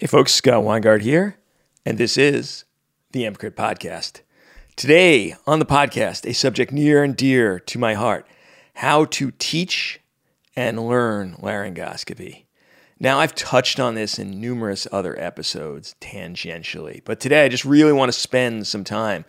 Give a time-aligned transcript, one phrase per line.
[0.00, 1.38] Hey folks, Scott Weingart here,
[1.84, 2.64] and this is
[3.10, 4.20] the EMCrit Podcast.
[4.76, 8.24] Today on the podcast, a subject near and dear to my heart
[8.74, 9.98] how to teach
[10.54, 12.44] and learn laryngoscopy.
[13.00, 17.92] Now, I've touched on this in numerous other episodes tangentially, but today I just really
[17.92, 19.24] want to spend some time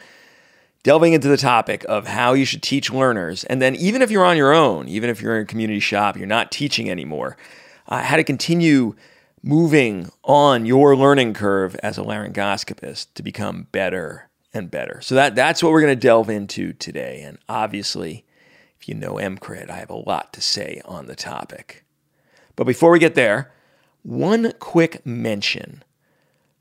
[0.83, 3.43] delving into the topic of how you should teach learners.
[3.45, 6.15] And then, even if you're on your own, even if you're in a community shop,
[6.15, 7.38] you're not teaching anymore,
[7.88, 8.93] uh, how to continue
[9.41, 14.99] moving on your learning curve as a laryngoscopist to become better and better.
[15.02, 17.21] So that that's what we're going to delve into today.
[17.21, 18.25] And obviously,
[18.80, 21.85] if you know EMCrit, I have a lot to say on the topic.
[22.55, 23.52] But before we get there,
[24.03, 25.83] one quick mention.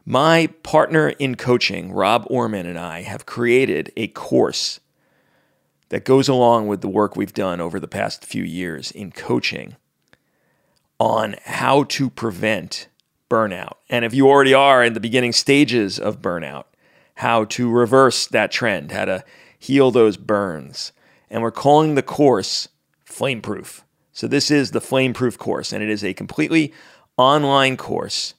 [0.05, 4.81] My partner in coaching, Rob Orman, and I have created a course
[5.91, 9.77] that goes along with the work we've done over the past few years in coaching
[10.99, 12.89] on how to prevent
[13.31, 13.75] burnout.
[13.89, 16.65] And if you already are in the beginning stages of burnout,
[17.17, 19.25] how to reverse that trend, how to
[19.59, 20.93] heal those burns.
[21.31, 22.69] And we're calling the course
[23.07, 23.83] Flameproof.
[24.13, 26.73] So, this is the Flameproof course, and it is a completely
[27.17, 28.35] online course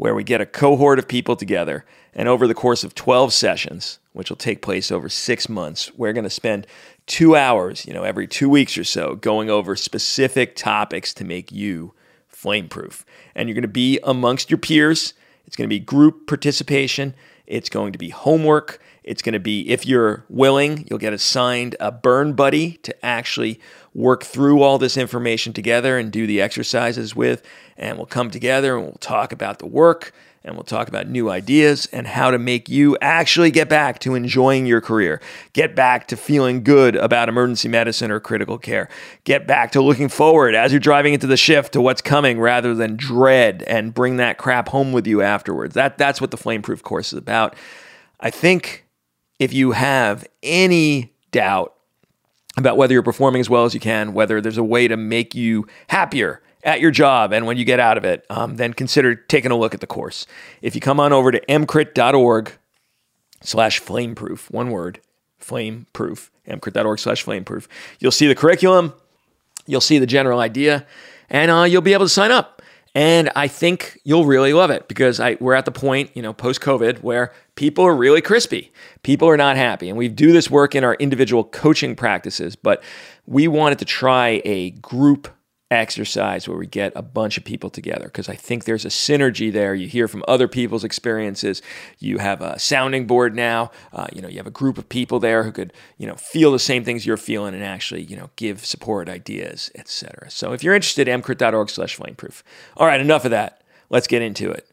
[0.00, 1.84] where we get a cohort of people together.
[2.14, 6.14] And over the course of 12 sessions, which will take place over six months, we're
[6.14, 6.66] going to spend
[7.04, 11.52] two hours, you know, every two weeks or so, going over specific topics to make
[11.52, 11.92] you
[12.34, 13.04] flameproof.
[13.34, 15.12] And you're going to be amongst your peers.
[15.46, 17.14] It's going to be group participation.
[17.46, 18.80] It's going to be homework.
[19.04, 23.60] It's going to be, if you're willing, you'll get assigned a burn buddy to actually
[23.94, 27.42] work through all this information together and do the exercises with.
[27.76, 31.28] And we'll come together and we'll talk about the work and we'll talk about new
[31.28, 35.20] ideas and how to make you actually get back to enjoying your career,
[35.52, 38.88] get back to feeling good about emergency medicine or critical care,
[39.24, 42.74] get back to looking forward as you're driving into the shift to what's coming rather
[42.74, 45.74] than dread and bring that crap home with you afterwards.
[45.74, 47.54] That, that's what the Flameproof course is about.
[48.18, 48.86] I think
[49.40, 51.74] if you have any doubt
[52.56, 55.34] about whether you're performing as well as you can, whether there's a way to make
[55.34, 59.14] you happier at your job and when you get out of it, um, then consider
[59.14, 60.26] taking a look at the course.
[60.60, 62.52] If you come on over to emcrit.org
[63.40, 65.00] slash flameproof, one word,
[65.40, 67.66] flameproof, emcrit.org slash flameproof,
[67.98, 68.92] you'll see the curriculum,
[69.66, 70.86] you'll see the general idea,
[71.30, 72.60] and uh, you'll be able to sign up.
[72.94, 76.32] And I think you'll really love it because I, we're at the point, you know,
[76.32, 78.72] post COVID where people are really crispy.
[79.02, 79.90] People are not happy.
[79.90, 82.82] And we do this work in our individual coaching practices, but
[83.26, 85.28] we wanted to try a group
[85.70, 89.52] exercise where we get a bunch of people together because I think there's a synergy
[89.52, 89.74] there.
[89.74, 91.60] You hear from other people's experiences.
[91.98, 93.72] You have a sounding board now.
[93.92, 96.52] Uh, you know, you have a group of people there who could, you know, feel
[96.52, 100.30] the same things you're feeling and actually, you know, give support, ideas, etc.
[100.30, 102.42] So if you're interested, emcrit.org slash flameproof.
[102.78, 103.62] All right, enough of that.
[103.90, 104.69] Let's get into it.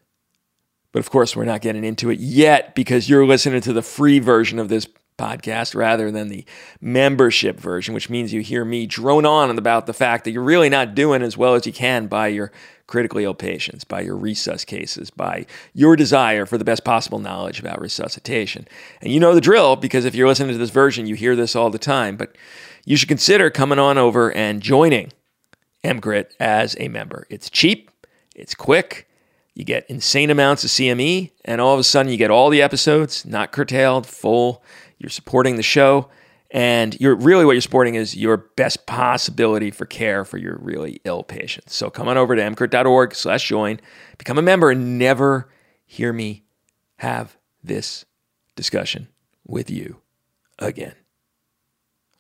[0.98, 4.18] But of course, we're not getting into it yet because you're listening to the free
[4.18, 6.44] version of this podcast rather than the
[6.82, 10.70] membership version, which means you hear me drone on about the fact that you're really
[10.70, 12.52] not doing as well as you can by your
[12.88, 17.60] critically ill patients, by your resus cases, by your desire for the best possible knowledge
[17.60, 18.68] about resuscitation.
[19.00, 21.56] And you know the drill because if you're listening to this version, you hear this
[21.56, 22.18] all the time.
[22.18, 22.36] But
[22.86, 25.12] you should consider coming on over and joining
[25.84, 27.28] EMCrit as a member.
[27.30, 27.92] It's cheap,
[28.36, 29.08] it's quick.
[29.58, 32.62] You get insane amounts of CME, and all of a sudden you get all the
[32.62, 34.64] episodes, not curtailed, full
[35.00, 36.10] you're supporting the show,
[36.52, 41.02] and you're really what you're supporting is your best possibility for care for your really
[41.06, 41.76] ill patients.
[41.76, 43.80] So come on over to emcrit.org slash join,
[44.20, 45.50] become a member, and never
[45.88, 46.44] hear me
[46.98, 48.06] have this
[48.56, 49.08] discussion
[49.44, 50.02] with you
[50.60, 50.94] again.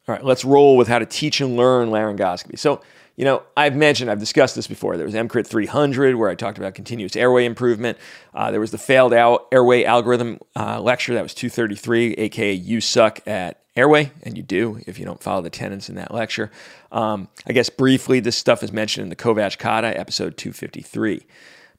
[0.07, 2.57] All right, let's roll with how to teach and learn laryngoscopy.
[2.57, 2.81] So
[3.17, 4.95] you know, I've mentioned, I've discussed this before.
[4.95, 7.97] There was EMCrit 300 where I talked about continuous airway improvement.
[8.33, 12.79] Uh, there was the failed out airway algorithm uh, lecture that was 233, aka you
[12.79, 16.51] suck at airway, and you do if you don't follow the tenets in that lecture.
[16.91, 21.25] Um, I guess briefly, this stuff is mentioned in the Kovach Kata episode 253.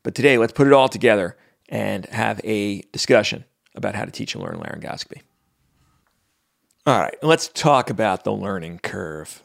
[0.02, 1.36] But today, let's put it all together
[1.68, 3.44] and have a discussion
[3.76, 5.20] about how to teach and learn laryngoscopy.
[6.84, 9.42] All right, let's talk about the learning curve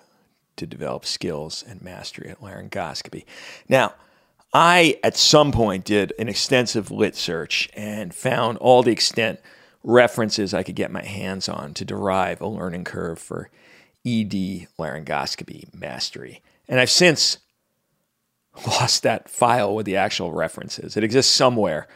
[0.57, 3.25] to develop skills and mastery at laryngoscopy.
[3.67, 3.93] Now,
[4.53, 9.39] I at some point did an extensive lit search and found all the extent
[9.83, 13.49] references I could get my hands on to derive a learning curve for
[14.05, 16.41] ED laryngoscopy mastery.
[16.67, 17.39] And I've since
[18.67, 20.95] lost that file with the actual references.
[20.95, 21.87] It exists somewhere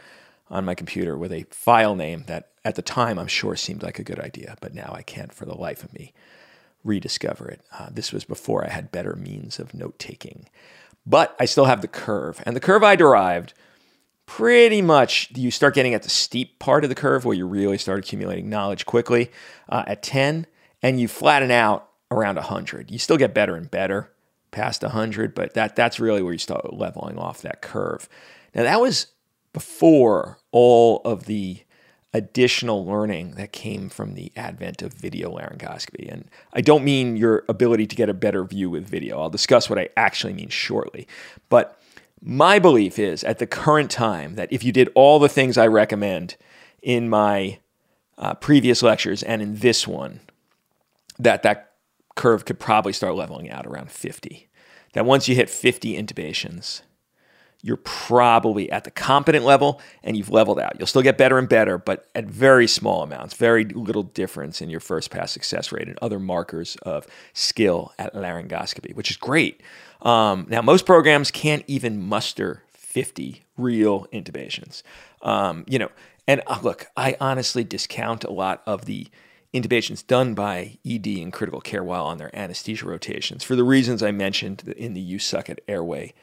[0.50, 3.98] on my computer with a file name that at the time I'm sure seemed like
[3.98, 6.12] a good idea, but now I can't for the life of me
[6.84, 7.60] rediscover it.
[7.76, 10.48] Uh, this was before I had better means of note taking.
[11.06, 12.42] But I still have the curve.
[12.44, 13.54] And the curve I derived
[14.28, 17.78] pretty much you start getting at the steep part of the curve where you really
[17.78, 19.30] start accumulating knowledge quickly
[19.70, 20.46] uh, at 10
[20.82, 24.12] and you flatten out around 100 you still get better and better
[24.50, 28.06] past 100 but that that's really where you start leveling off that curve
[28.54, 29.06] now that was
[29.54, 31.60] before all of the
[32.14, 36.10] additional learning that came from the advent of video laryngoscopy.
[36.10, 39.20] And I don't mean your ability to get a better view with video.
[39.20, 41.06] I'll discuss what I actually mean shortly.
[41.48, 41.80] But
[42.22, 45.66] my belief is at the current time that if you did all the things I
[45.66, 46.36] recommend
[46.82, 47.58] in my
[48.16, 50.20] uh, previous lectures and in this one,
[51.18, 51.72] that that
[52.16, 54.48] curve could probably start leveling out around 50.
[54.94, 56.80] That once you hit 50 intubations,
[57.62, 60.76] you're probably at the competent level and you've leveled out.
[60.78, 64.70] You'll still get better and better, but at very small amounts, very little difference in
[64.70, 69.60] your first pass success rate and other markers of skill at laryngoscopy, which is great.
[70.02, 74.82] Um, now, most programs can't even muster 50 real intubations.
[75.22, 75.90] Um, you know,
[76.28, 79.08] and uh, look, I honestly discount a lot of the
[79.52, 84.02] intubations done by ED in critical care while on their anesthesia rotations for the reasons
[84.02, 86.14] I mentioned in the You Suck at Airway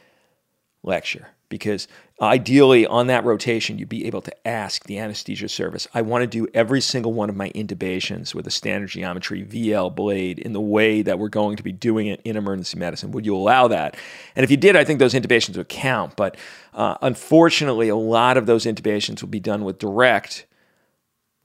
[0.85, 1.87] lecture because
[2.21, 6.27] ideally on that rotation you'd be able to ask the anesthesia service i want to
[6.27, 10.61] do every single one of my intubations with a standard geometry vl blade in the
[10.61, 13.11] way that we're going to be doing it in emergency medicine.
[13.11, 13.97] Would you allow that?
[14.35, 16.37] And if you did i think those intubations would count but
[16.73, 20.45] uh, unfortunately a lot of those intubations will be done with direct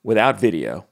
[0.03, 0.87] without video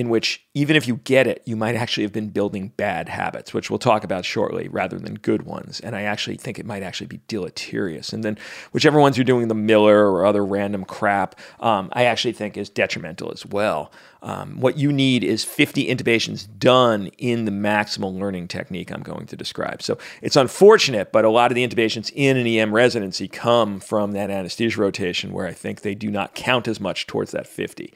[0.00, 3.52] in which even if you get it, you might actually have been building bad habits,
[3.52, 5.78] which we'll talk about shortly, rather than good ones.
[5.80, 8.10] And I actually think it might actually be deleterious.
[8.14, 8.38] And then
[8.72, 12.70] whichever ones you're doing, the Miller or other random crap, um, I actually think is
[12.70, 13.92] detrimental as well.
[14.22, 19.26] Um, what you need is 50 intubations done in the maximal learning technique I'm going
[19.26, 19.82] to describe.
[19.82, 24.12] So it's unfortunate, but a lot of the intubations in an EM residency come from
[24.12, 27.92] that anesthesia rotation where I think they do not count as much towards that 50.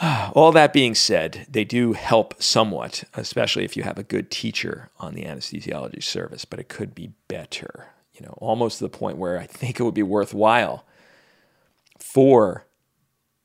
[0.34, 4.90] All that being said, they do help somewhat, especially if you have a good teacher
[4.98, 9.18] on the anesthesiology service, but it could be better, you know, almost to the point
[9.18, 10.86] where I think it would be worthwhile
[11.98, 12.66] for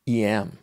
[0.07, 0.59] EM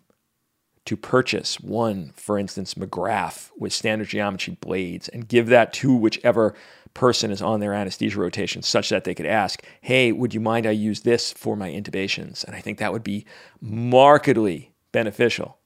[0.85, 6.55] to purchase one, for instance, McGrath with standard geometry blades and give that to whichever
[6.95, 10.67] person is on their anesthesia rotation such that they could ask, hey, would you mind
[10.67, 12.45] I use this for my intubations?
[12.45, 13.27] And I think that would be
[13.61, 15.60] markedly beneficial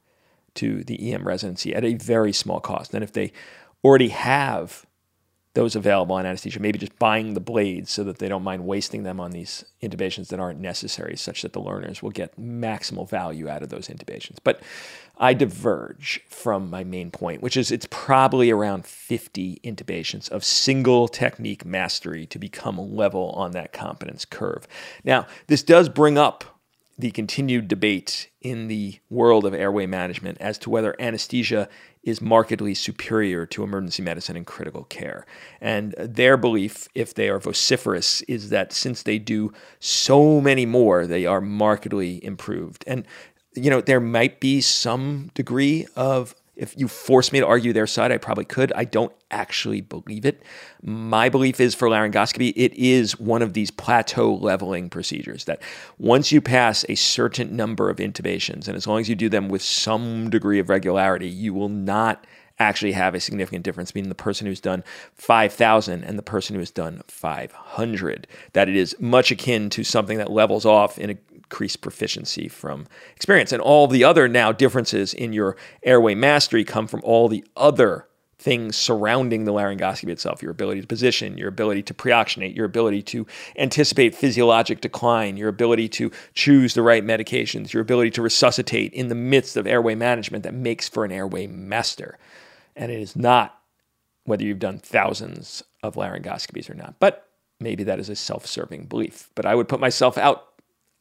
[0.54, 2.94] to the EM residency at a very small cost.
[2.94, 3.32] And if they
[3.82, 4.86] already have
[5.54, 9.04] those available in anesthesia, maybe just buying the blades so that they don't mind wasting
[9.04, 13.48] them on these intubations that aren't necessary, such that the learners will get maximal value
[13.48, 14.38] out of those intubations.
[14.42, 14.60] But
[15.16, 21.06] I diverge from my main point, which is it's probably around 50 intubations of single
[21.06, 24.66] technique mastery to become level on that competence curve.
[25.04, 26.53] Now, this does bring up
[26.96, 31.68] the continued debate in the world of airway management as to whether anesthesia
[32.04, 35.26] is markedly superior to emergency medicine and critical care.
[35.60, 41.06] And their belief, if they are vociferous, is that since they do so many more,
[41.06, 42.84] they are markedly improved.
[42.86, 43.06] And,
[43.54, 47.86] you know, there might be some degree of if you force me to argue their
[47.86, 48.72] side, I probably could.
[48.74, 50.42] I don't actually believe it.
[50.82, 55.60] My belief is for laryngoscopy, it is one of these plateau leveling procedures that
[55.98, 59.48] once you pass a certain number of intubations, and as long as you do them
[59.48, 62.26] with some degree of regularity, you will not
[62.58, 64.84] actually have a significant difference between the person who's done
[65.14, 68.26] 5,000 and the person who has done 500.
[68.52, 71.18] That it is much akin to something that levels off in
[71.54, 73.52] increased proficiency from experience.
[73.52, 78.08] And all the other now differences in your airway mastery come from all the other
[78.38, 83.02] things surrounding the laryngoscopy itself your ability to position, your ability to preoxygenate, your ability
[83.02, 88.92] to anticipate physiologic decline, your ability to choose the right medications, your ability to resuscitate
[88.92, 92.18] in the midst of airway management that makes for an airway master.
[92.76, 93.58] And it is not
[94.24, 96.96] whether you've done thousands of laryngoscopies or not.
[96.98, 97.28] But
[97.60, 99.30] maybe that is a self serving belief.
[99.34, 100.48] But I would put myself out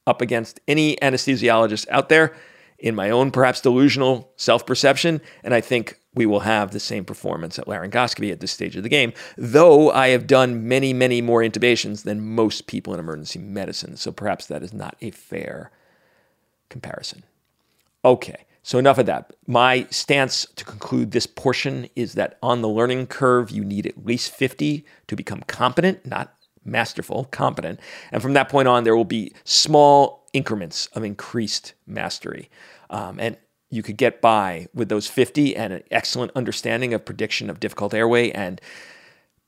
[0.05, 2.35] up against any anesthesiologist out there
[2.77, 5.21] in my own perhaps delusional self perception.
[5.43, 8.83] And I think we will have the same performance at laryngoscopy at this stage of
[8.83, 13.39] the game, though I have done many, many more intubations than most people in emergency
[13.39, 13.97] medicine.
[13.97, 15.71] So perhaps that is not a fair
[16.69, 17.23] comparison.
[18.05, 18.45] Okay.
[18.65, 19.33] So, enough of that.
[19.45, 24.05] My stance to conclude this portion is that on the learning curve, you need at
[24.05, 27.81] least 50 to become competent, not masterful, competent.
[28.11, 32.49] And from that point on, there will be small increments of increased mastery.
[32.89, 33.37] Um, and
[33.69, 37.93] you could get by with those 50 and an excellent understanding of prediction of difficult
[37.93, 38.61] airway and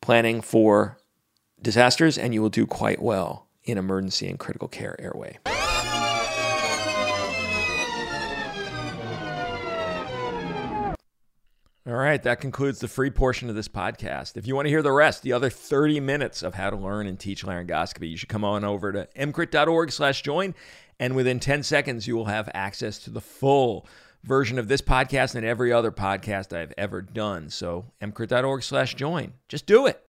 [0.02, 0.98] planning for
[1.62, 5.38] disasters, and you will do quite well in emergency and critical care airway.
[11.88, 14.38] All right, that concludes the free portion of this podcast.
[14.38, 17.06] If you want to hear the rest, the other 30 minutes of how to learn
[17.06, 20.56] and teach laryngoscopy, you should come on over to emcrit.org slash join.
[21.00, 23.86] And within 10 seconds, you will have access to the full
[24.24, 27.52] version of this podcast and every other podcast I've ever done.
[27.52, 29.34] So emcrit.org slash join.
[29.48, 30.02] Just do it.